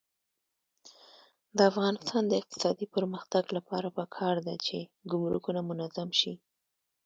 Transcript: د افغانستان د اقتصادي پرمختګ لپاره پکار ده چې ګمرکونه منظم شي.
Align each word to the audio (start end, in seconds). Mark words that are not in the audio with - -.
د 1.57 1.57
افغانستان 1.71 2.23
د 2.27 2.33
اقتصادي 2.41 2.85
پرمختګ 2.95 3.43
لپاره 3.57 3.87
پکار 3.97 4.35
ده 4.47 4.55
چې 4.65 4.77
ګمرکونه 5.11 5.61
منظم 5.69 6.09
شي. 6.19 6.33